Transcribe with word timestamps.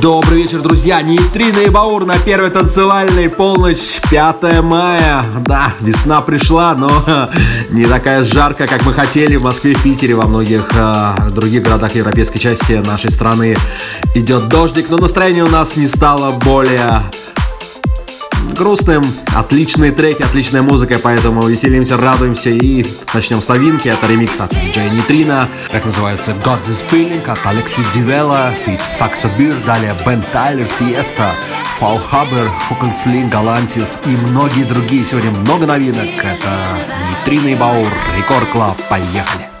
Добрый 0.00 0.42
вечер, 0.42 0.60
друзья! 0.60 1.00
Нейтрино 1.00 1.60
и 1.60 1.70
Баур 1.70 2.04
на 2.04 2.18
первой 2.18 2.50
танцевальной 2.50 3.30
полночь 3.30 3.98
5 4.10 4.62
мая. 4.62 5.24
Да, 5.46 5.72
весна 5.80 6.20
пришла, 6.20 6.74
но 6.74 6.90
не 7.70 7.86
такая 7.86 8.22
жаркая, 8.22 8.68
как 8.68 8.84
мы 8.84 8.92
хотели 8.92 9.36
в 9.36 9.42
Москве, 9.42 9.74
в 9.74 9.82
Питере, 9.82 10.14
во 10.14 10.26
многих 10.26 10.68
э, 10.74 11.30
других 11.30 11.62
городах 11.62 11.94
европейской 11.94 12.38
части 12.38 12.72
нашей 12.72 13.10
страны 13.10 13.56
идет 14.14 14.48
дождик, 14.48 14.90
но 14.90 14.98
настроение 14.98 15.44
у 15.44 15.50
нас 15.50 15.76
не 15.76 15.88
стало 15.88 16.32
более 16.40 17.02
грустным. 18.56 19.04
Отличные 19.34 19.92
треки, 19.92 20.22
отличная 20.22 20.62
музыка, 20.62 20.98
поэтому 21.02 21.46
веселимся, 21.46 21.96
радуемся 21.96 22.50
и 22.50 22.86
начнем 23.14 23.40
с 23.40 23.48
новинки. 23.48 23.88
Это 23.88 24.06
ремикс 24.06 24.40
от 24.40 24.52
Джей 24.52 24.90
Нитрина. 24.90 25.48
Как 25.70 25.84
называется 25.84 26.32
God 26.44 26.60
is 26.66 26.84
Feeling 26.90 27.24
от 27.28 27.44
Алекси 27.46 27.82
Дивела, 27.94 28.52
фит 28.64 28.80
Саксо 28.96 29.28
Бир, 29.38 29.56
далее 29.66 29.96
Бен 30.04 30.22
Тайлер, 30.32 30.66
Тиеста, 30.78 31.32
Фал 31.78 31.98
Хабер, 31.98 32.50
Фукенслин, 32.68 33.28
Галантис 33.28 34.00
и 34.06 34.10
многие 34.10 34.64
другие. 34.64 35.04
Сегодня 35.04 35.30
много 35.30 35.66
новинок. 35.66 36.08
Это 36.18 36.78
Нитрина 37.10 37.48
и 37.48 37.54
Баур, 37.54 37.92
Рекорд 38.16 38.48
Клаб. 38.48 38.76
Поехали! 38.88 39.55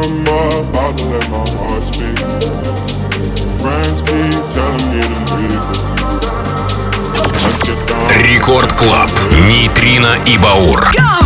number, 0.00 0.68
about 0.68 0.96
to 0.96 1.04
let 1.04 1.30
my 1.30 1.44
heart 1.50 1.84
speak. 1.84 2.18
Friends 3.60 4.00
keep 4.02 4.40
telling 4.48 4.86
me 4.92 5.02
to 5.02 5.20
leave. 5.36 5.90
Рекорд 8.22 8.72
Клаб, 8.74 9.10
Нейтрино 9.48 10.16
и 10.26 10.38
Баур. 10.38 10.90
Go! 10.94 11.19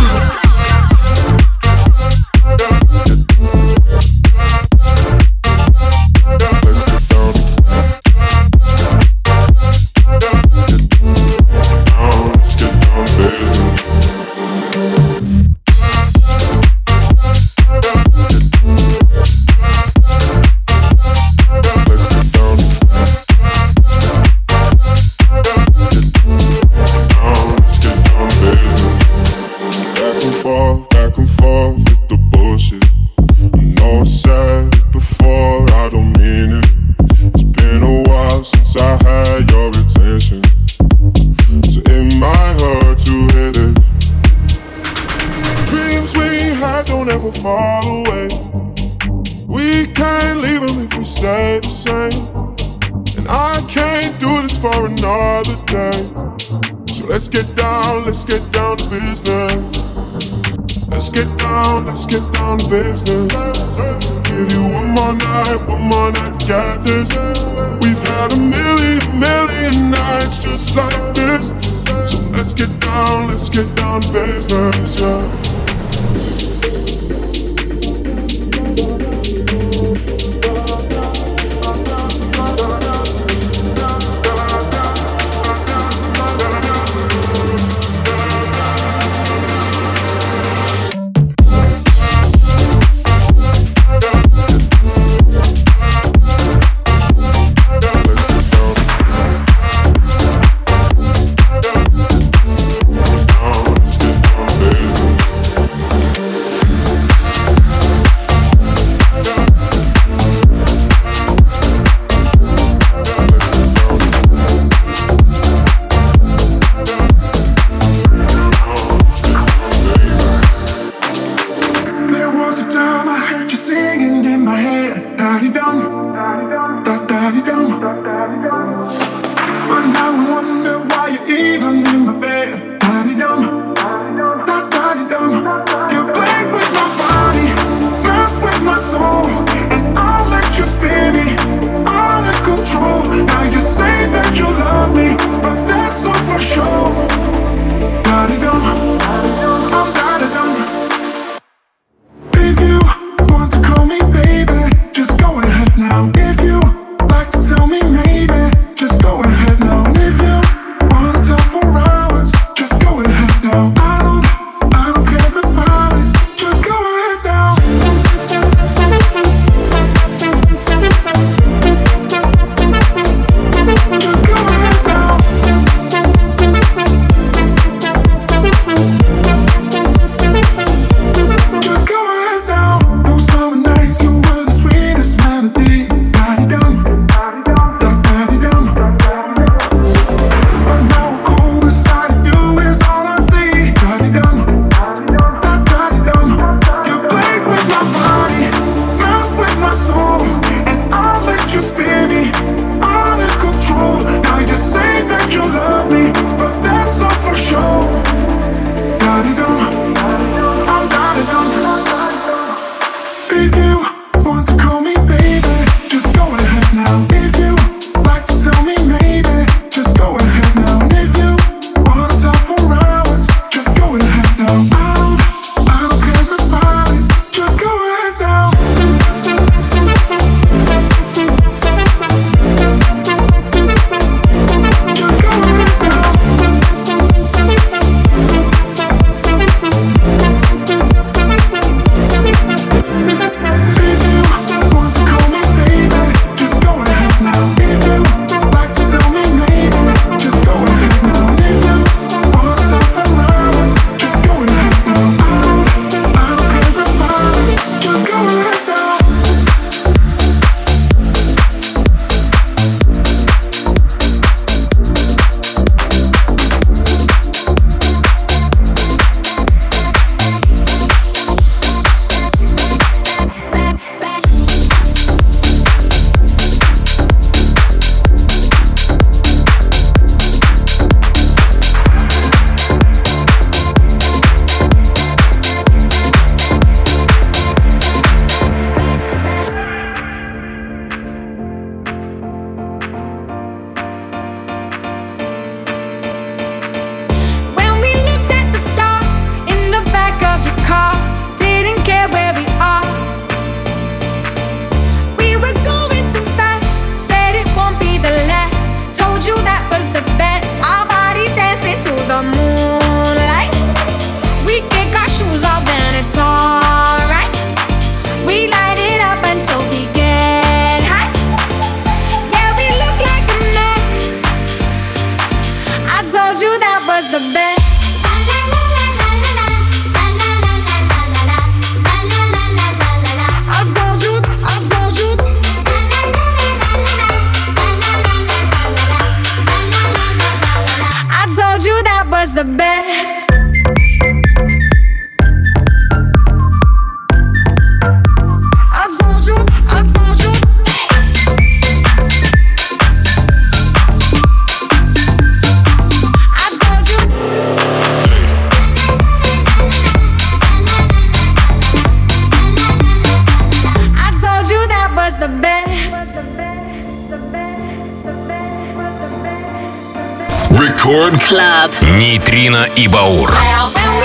Club. 371.35 371.83
Нейтрино 371.97 372.65
и 372.77 372.87
Баур. 372.87 373.29
but 373.29 374.04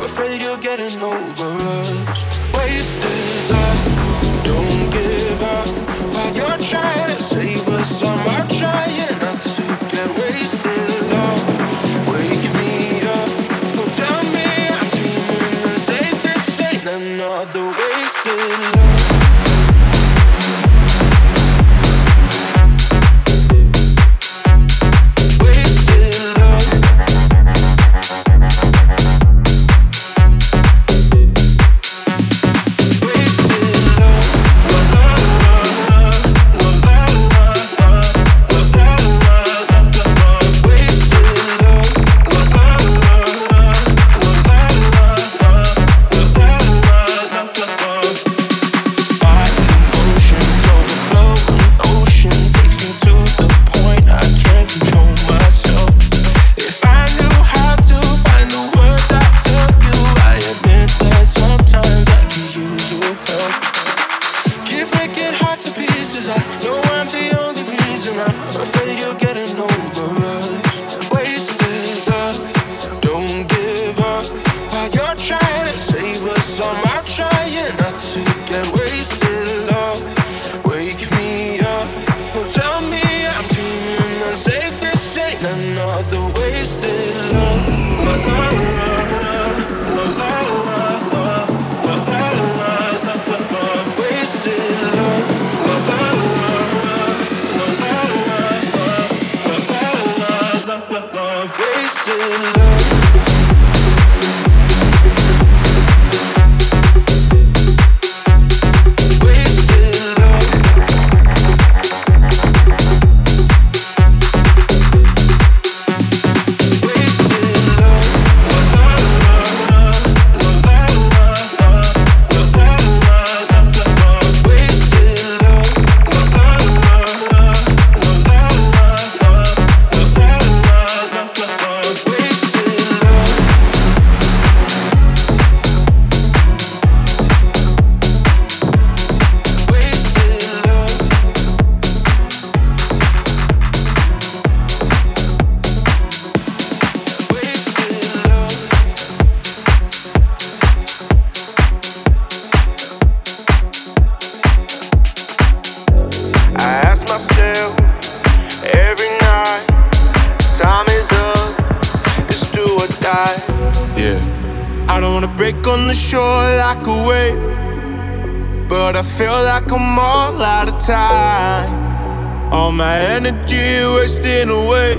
break 165.51 165.67
on 165.67 165.87
the 165.87 165.95
shore 165.95 166.43
like 166.57 166.85
a 166.87 167.07
wave. 167.07 168.69
But 168.69 168.95
I 168.95 169.01
feel 169.01 169.31
like 169.31 169.71
I'm 169.71 169.99
all 169.99 170.41
out 170.41 170.69
of 170.69 170.79
time. 170.79 172.53
All 172.53 172.71
my 172.71 172.97
energy 172.99 173.83
wasting 173.95 174.49
away. 174.49 174.95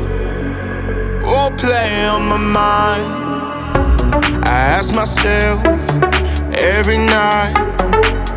All 1.25 1.51
play 1.53 2.07
on 2.07 2.29
my 2.29 2.39
mind. 2.39 3.07
I 4.45 4.59
ask 4.77 4.95
myself 4.95 5.59
every 6.55 6.99
night 6.99 7.55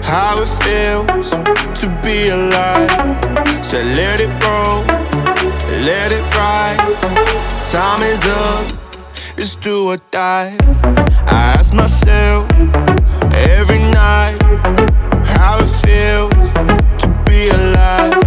how 0.03 0.35
it 0.37 0.51
feels 0.63 1.29
to 1.81 1.87
be 2.03 2.29
alive. 2.29 2.91
So 3.65 3.81
let 3.81 4.19
it 4.21 4.31
roll, 4.43 4.83
let 5.83 6.11
it 6.11 6.23
ride. 6.35 6.79
Time 7.71 8.03
is 8.03 8.23
up, 8.25 8.71
it's 9.37 9.55
do 9.55 9.89
or 9.89 9.97
die. 10.11 10.74
I 11.27 11.55
ask 11.57 11.73
myself 11.73 12.51
every 13.33 13.79
night 13.79 14.37
how 15.25 15.59
it 15.61 15.69
feels 15.83 16.51
to 17.01 17.23
be 17.25 17.49
alive. 17.49 18.24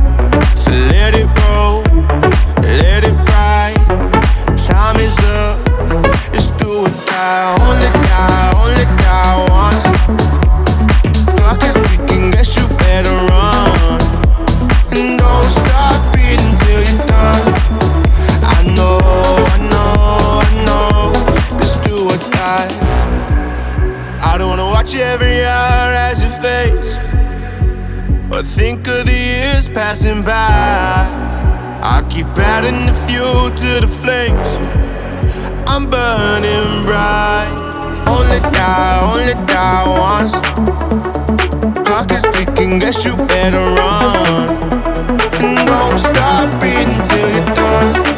passing 29.88 30.22
by. 30.22 31.08
I 31.82 32.06
keep 32.10 32.26
adding 32.36 32.80
the 32.88 32.96
fuel 33.06 33.48
to 33.48 33.80
the 33.80 33.88
flames. 33.88 34.48
I'm 35.66 35.88
burning 35.88 36.84
bright. 36.84 37.48
Only 38.06 38.40
die, 38.52 38.98
only 39.08 39.32
die 39.46 39.86
once. 40.10 40.34
Clock 41.86 42.10
is 42.12 42.24
ticking, 42.34 42.78
guess 42.78 43.02
you 43.06 43.16
better 43.16 43.64
run. 43.80 44.50
And 45.42 45.56
don't 45.66 45.98
stop 45.98 46.48
beating 46.60 47.00
till 47.08 47.30
you're 47.34 47.54
done. 47.54 48.17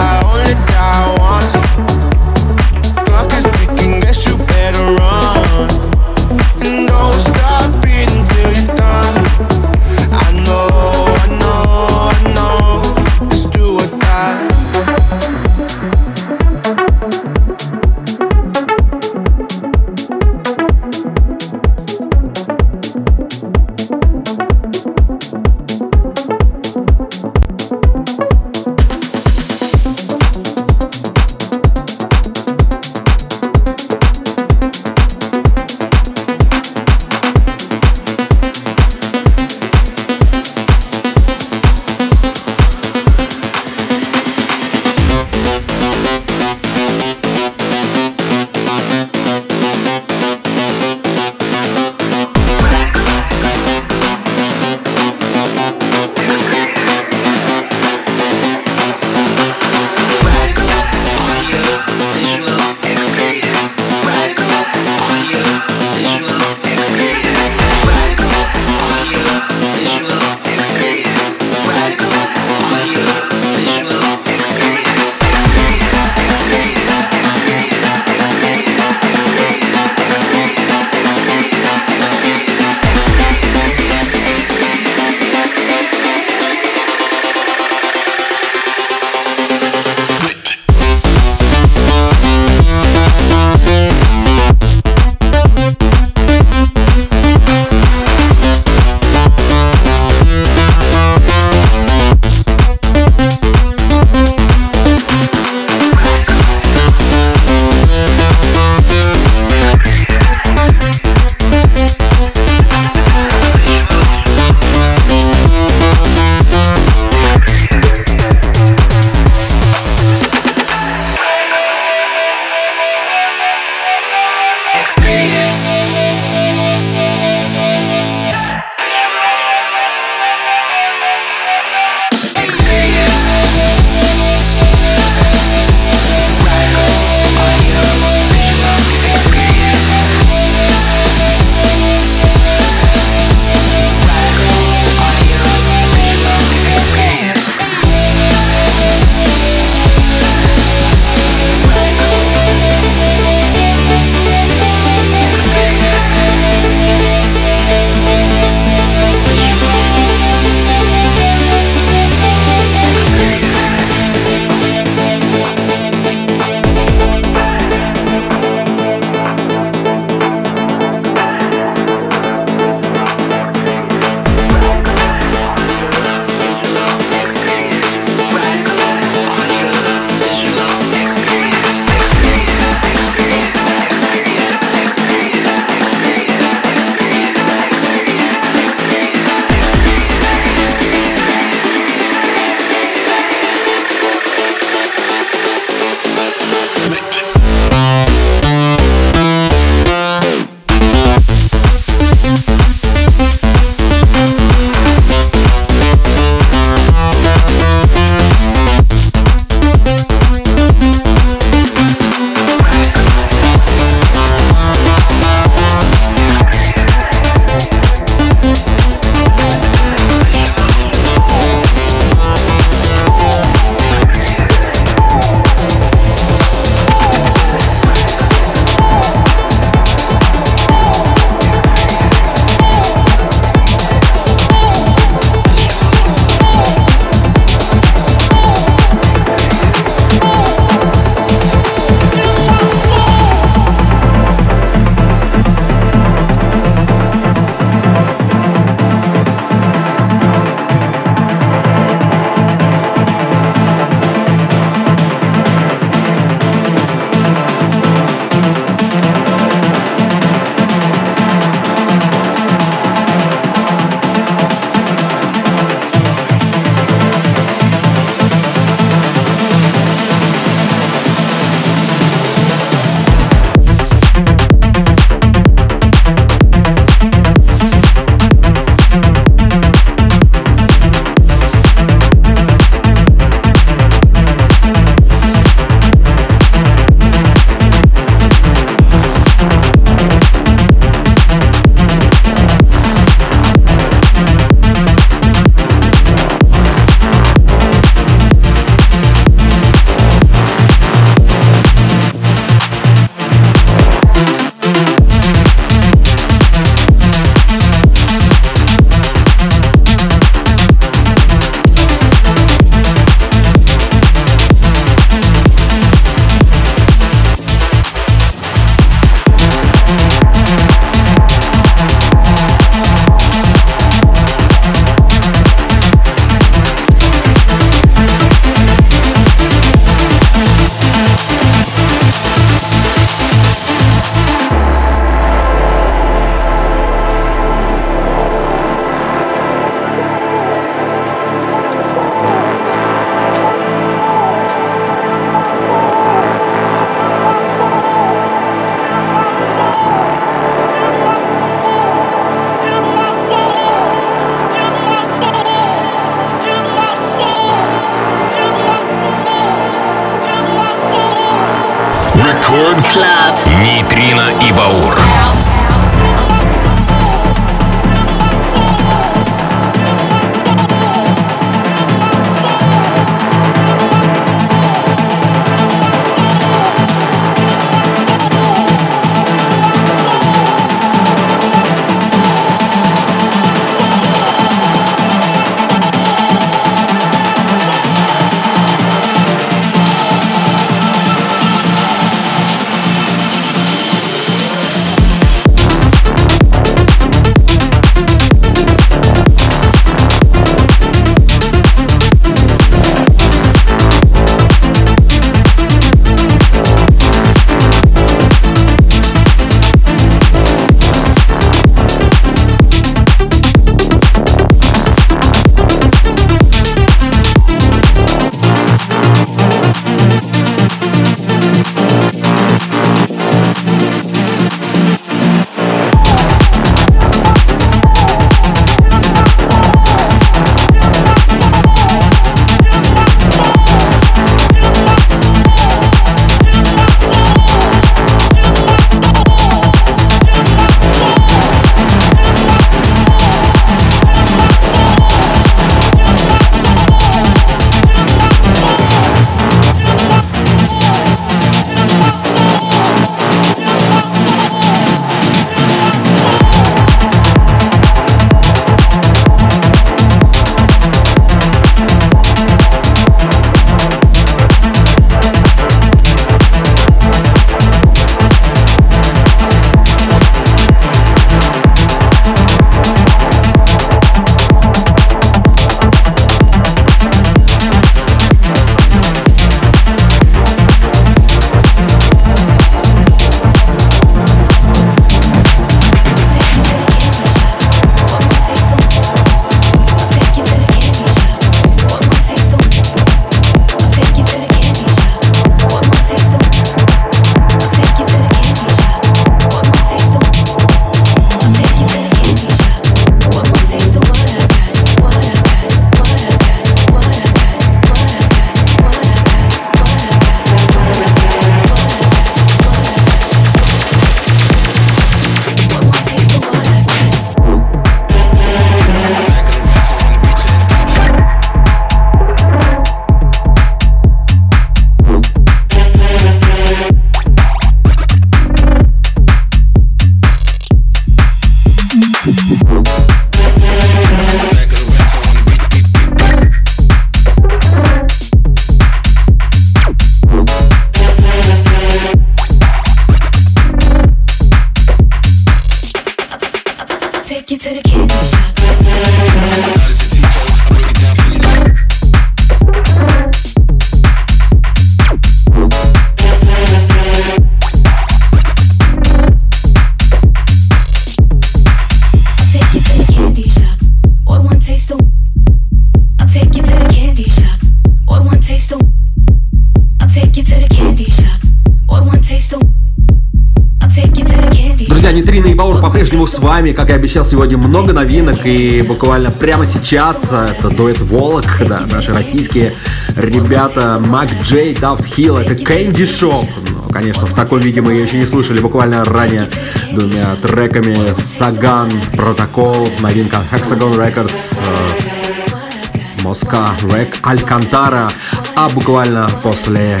Вами, 576.58 576.72
как 576.72 576.90
и 576.90 576.92
обещал 576.92 577.24
сегодня, 577.24 577.56
много 577.56 577.92
новинок. 577.92 578.44
И 578.44 578.82
буквально 578.82 579.30
прямо 579.30 579.64
сейчас 579.64 580.32
это 580.32 580.70
дуэт 580.70 580.98
Волок, 580.98 581.44
да, 581.68 581.86
наши 581.88 582.12
российские 582.12 582.74
ребята 583.14 584.00
Мак 584.04 584.28
Джей, 584.42 584.74
Дав 584.74 585.00
Хилл, 585.06 585.36
это 585.36 585.54
Кэнди 585.54 586.04
Шоп. 586.04 586.46
Ну, 586.68 586.90
конечно, 586.90 587.26
в 587.26 587.32
таком 587.32 587.60
виде 587.60 587.80
мы 587.80 587.92
ее 587.92 588.02
еще 588.02 588.18
не 588.18 588.26
слышали 588.26 588.58
буквально 588.58 589.04
ранее 589.04 589.48
двумя 589.92 590.34
треками 590.42 591.12
Саган, 591.12 591.92
Протокол, 592.16 592.88
новинка 592.98 593.36
Hexagon 593.52 593.94
Records, 593.94 594.58
э, 594.58 596.22
Моска, 596.24 596.70
Рек, 596.92 597.18
Алькантара, 597.22 598.10
а 598.56 598.68
буквально 598.68 599.30
после 599.44 600.00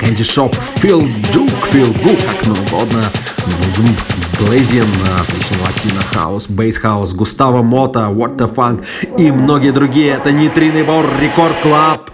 Candy 0.00 0.24
Shop, 0.24 0.56
Phil 0.76 1.02
Duke, 1.34 1.52
Phil 1.70 1.92
Good, 2.02 2.24
как 2.24 2.46
ну 2.46 2.54
угодно, 2.54 3.04
Блейзин, 4.46 4.86
отличный 5.20 5.58
латино 5.60 6.00
хаус, 6.12 6.48
бейс 6.48 6.78
хаус, 6.78 7.14
Густаво 7.14 7.62
Мота, 7.62 8.08
What 8.10 8.36
the 8.36 8.52
Funk 8.52 8.84
и 9.18 9.30
многие 9.30 9.70
другие. 9.70 10.14
Это 10.14 10.32
Нейтринный 10.32 10.82
Баур 10.82 11.06
Рекорд. 11.20 11.54
Клаб. 11.62 12.11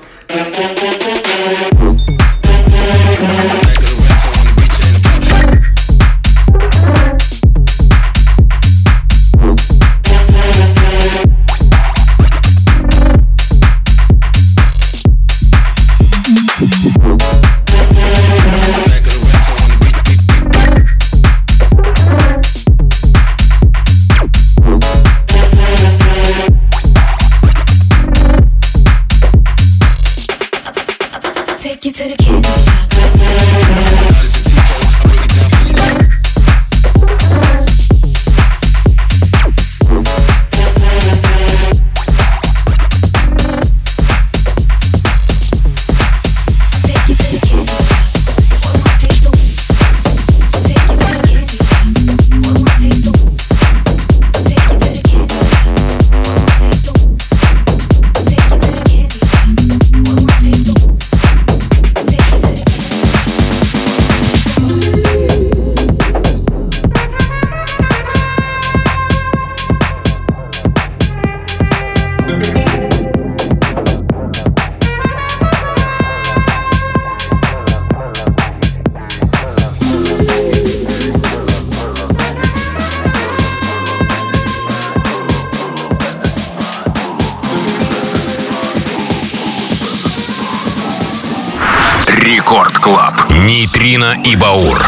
и 94.28 94.36
Баур. 94.36 94.87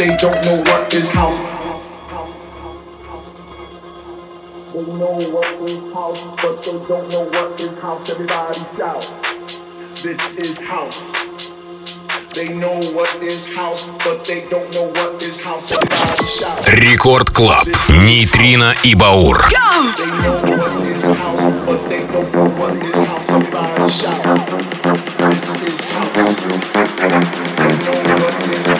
They 0.00 0.16
don't 0.16 0.42
know 0.46 0.56
what 0.62 0.94
is 0.94 1.12
house. 1.12 1.44
They 4.72 4.80
know 4.80 5.12
what 5.28 5.68
is 5.68 5.92
house, 5.92 6.38
but 6.40 6.64
they 6.64 6.78
don't 6.88 7.10
know 7.10 7.24
what 7.24 7.60
is 7.60 7.78
house. 7.82 8.08
Everybody 8.08 8.60
shout. 8.78 9.04
This 10.02 10.18
is 10.38 10.56
house. 10.56 10.96
They 12.34 12.48
know 12.48 12.80
what 12.94 13.22
is 13.22 13.44
house, 13.54 13.84
but 14.02 14.24
they 14.24 14.48
don't 14.48 14.72
know 14.72 14.88
what 14.88 15.22
is 15.22 15.44
house. 15.44 15.70
Everybody 15.70 16.24
shout. 16.24 16.66
Рекорд 16.66 17.30
Клаб. 17.30 17.66
Нейтрино 17.90 18.72
и 18.82 18.94
Баур. 18.94 19.50
They 19.50 20.06
know 20.16 20.40
what 20.56 20.86
is 20.86 21.04
house, 21.04 21.44
but 21.66 21.90
they 21.90 22.06
don't 22.06 22.32
know 22.32 22.48
what 22.56 22.72
is 22.72 23.04
This 25.28 25.44
is 25.60 25.92
house. 25.92 26.36
They 27.60 27.72
know 27.84 28.00
what 28.24 28.48
is 28.48 28.66
house. 28.66 28.79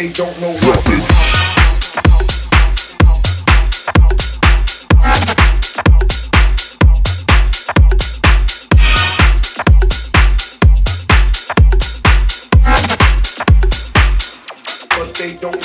they 0.00 0.08
don't 0.12 0.40
know 0.40 0.50
what 0.50 0.82
this 0.86 1.06
But 14.96 15.14
they 15.18 15.36
don't 15.36 15.59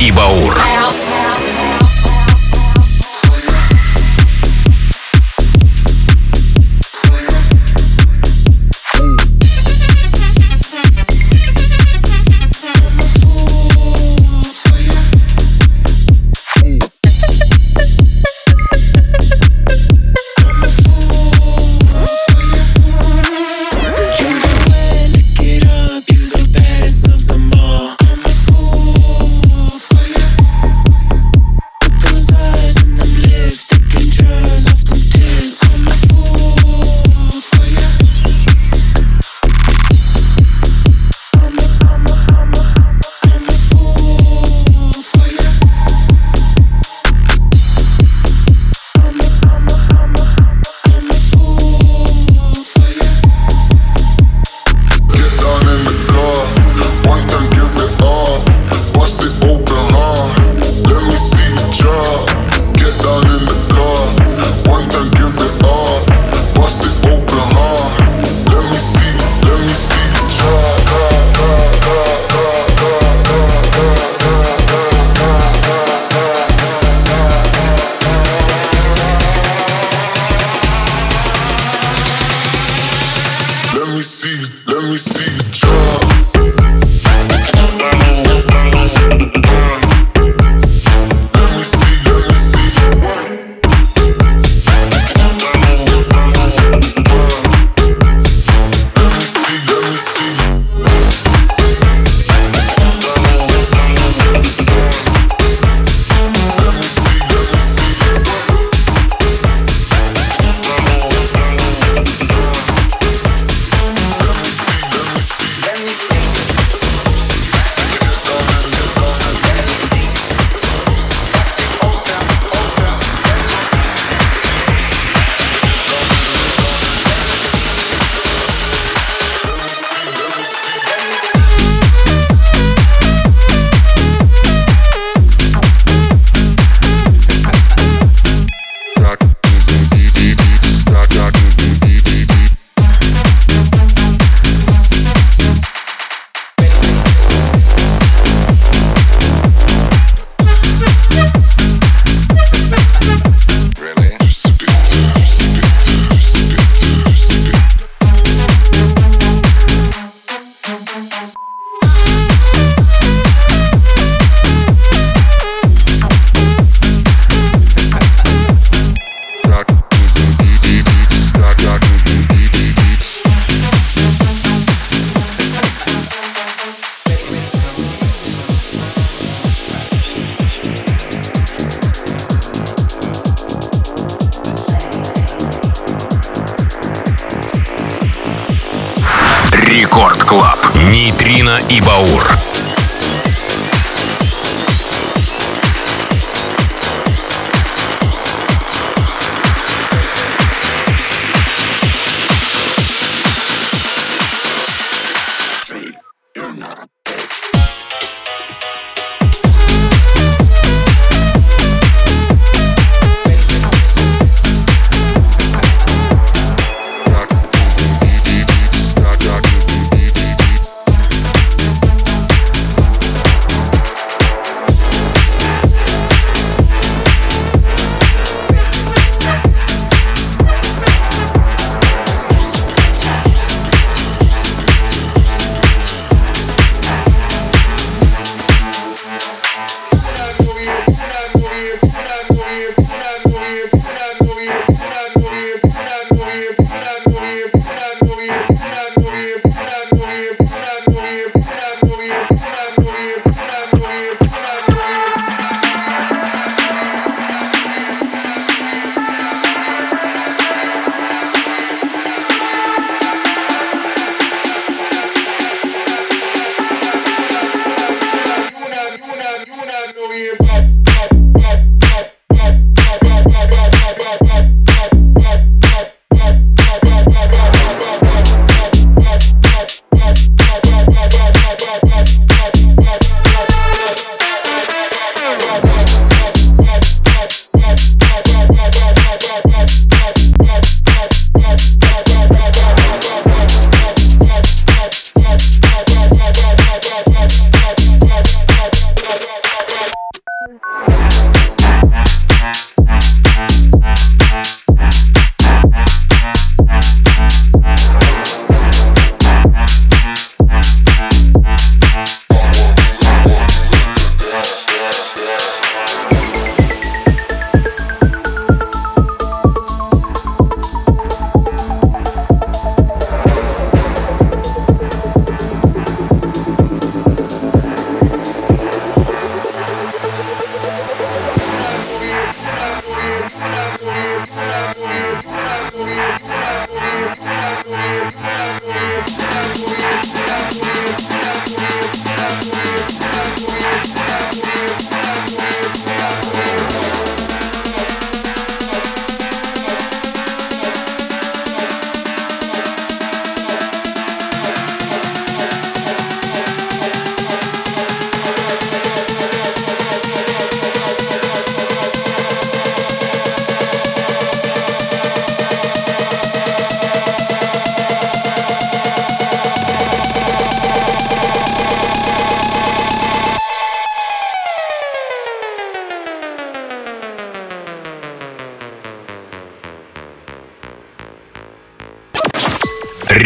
и 0.00 0.12
Баул. 0.12 0.47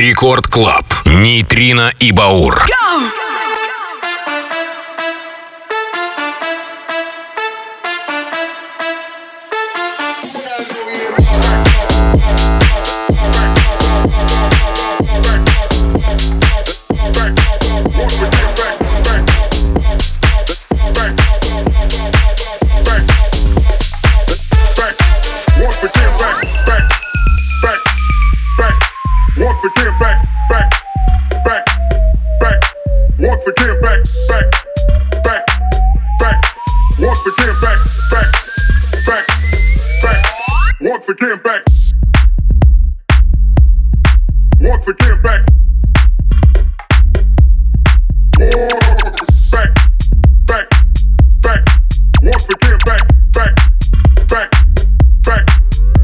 Рекорд 0.03 0.49
Клаб. 0.49 0.85
Нейтрино 1.05 1.93
и 2.01 2.11
Баур. 2.11 2.67
Go! 2.67 2.82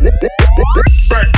Back. 0.01 1.38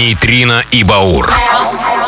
Нейтрино 0.00 0.64
и 0.70 0.82
Баур. 0.82 1.28
House. 1.28 1.99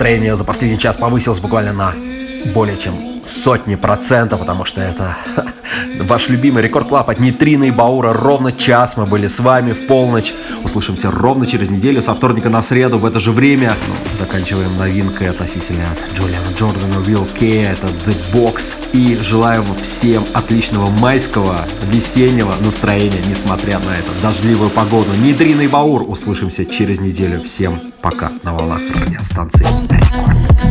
Настроение 0.00 0.34
за 0.34 0.44
последний 0.44 0.78
час 0.78 0.96
повысилось 0.96 1.40
буквально 1.40 1.74
на 1.74 1.92
более 2.54 2.78
чем 2.78 2.94
сотни 3.22 3.74
процентов, 3.74 4.40
потому 4.40 4.64
что 4.64 4.80
это 4.80 5.18
ваш 6.00 6.30
любимый 6.30 6.62
Record 6.62 6.88
Club 6.88 7.10
от 7.10 7.20
Нейтрино 7.20 7.64
и 7.64 7.70
Баура. 7.70 8.14
Ровно 8.14 8.50
час 8.50 8.96
мы 8.96 9.04
были 9.04 9.28
с 9.28 9.40
вами 9.40 9.72
в 9.72 9.86
полночь. 9.86 10.32
Услышимся 10.64 11.10
ровно 11.10 11.44
через 11.44 11.68
неделю, 11.68 12.00
со 12.00 12.14
вторника 12.14 12.48
на 12.48 12.62
среду 12.62 12.98
в 12.98 13.04
это 13.04 13.20
же 13.20 13.30
время. 13.30 13.74
Ну, 13.88 13.94
заканчиваем 14.18 14.74
новинкой 14.78 15.28
относительно 15.28 15.84
Джулиана 16.14 16.48
Джордана, 16.58 17.04
Will 17.04 17.28
K, 17.38 17.64
это 17.64 17.88
The 18.06 18.16
Box. 18.32 18.76
И 18.94 19.18
желаю 19.22 19.62
всем 19.82 20.24
отличного 20.32 20.88
майского, 20.88 21.58
весеннего 21.92 22.54
настроения, 22.64 23.20
несмотря 23.28 23.78
на 23.80 23.90
эту 23.98 24.12
дождливую 24.22 24.70
погоду. 24.70 25.10
Нейтрино 25.22 25.60
и 25.60 25.68
Баур. 25.68 26.08
Услышимся 26.08 26.64
через 26.64 27.00
неделю. 27.00 27.42
Всем 27.42 27.78
пока 28.02 28.30
на 28.42 28.52
волнах 28.54 28.80
радиостанции 28.94 29.66
Рекорд. 29.88 30.69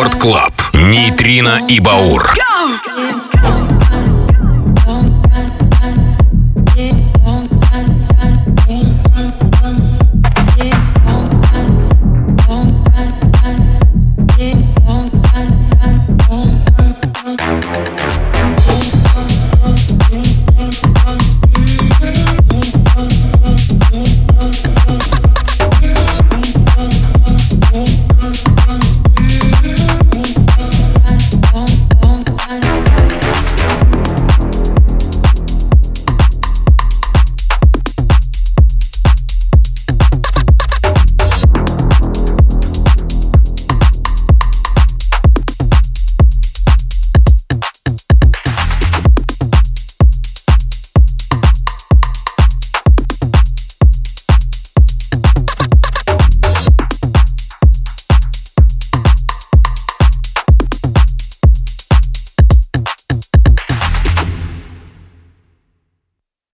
Рекорд 0.00 0.22
Клаб. 0.22 0.52
Нейтрино 0.72 1.60
и 1.68 1.78
Баур. 1.78 2.32